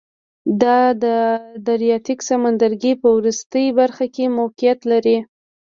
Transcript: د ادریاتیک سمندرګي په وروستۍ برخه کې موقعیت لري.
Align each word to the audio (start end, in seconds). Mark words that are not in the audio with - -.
د 0.61 0.63
ادریاتیک 1.57 2.19
سمندرګي 2.29 2.93
په 3.01 3.07
وروستۍ 3.17 3.65
برخه 3.79 4.05
کې 4.15 4.25
موقعیت 4.39 4.79
لري. 4.91 5.17